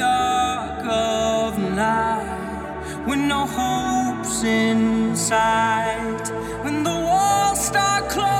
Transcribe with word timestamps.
dark 0.00 0.82
of 0.86 1.58
night, 1.58 3.06
when 3.06 3.28
no 3.28 3.44
hope's 3.44 4.42
in 4.42 5.14
sight, 5.14 6.26
when 6.64 6.82
the 6.82 6.96
walls 7.08 7.60
start 7.66 8.08
closing. 8.08 8.39